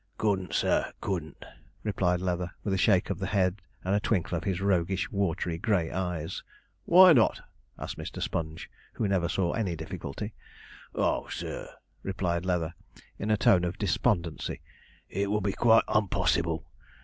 'Couldn't, 0.17 0.51
sir, 0.51 0.91
couldn't,' 0.99 1.45
replied 1.83 2.21
Leather, 2.21 2.49
with 2.63 2.73
a 2.73 2.77
shake 2.79 3.11
of 3.11 3.19
the 3.19 3.27
head 3.27 3.61
and 3.83 3.93
a 3.93 3.99
twinkle 3.99 4.35
of 4.35 4.45
his 4.45 4.59
roguish, 4.59 5.11
watery 5.11 5.59
grey 5.59 5.91
eyes. 5.91 6.41
'Why 6.85 7.13
not?' 7.13 7.41
asked 7.77 7.99
Mr. 7.99 8.19
Sponge, 8.19 8.67
who 8.93 9.07
never 9.07 9.29
saw 9.29 9.51
any 9.53 9.75
difficulty. 9.75 10.33
'Oh, 10.95 11.27
sur,' 11.27 11.69
replied 12.01 12.45
Leather, 12.47 12.73
in 13.19 13.29
a 13.29 13.37
tone 13.37 13.63
of 13.63 13.77
despondency, 13.77 14.59
'it 15.07 15.29
would 15.29 15.43
be 15.43 15.53
quite 15.53 15.83
unpossible. 15.87 16.63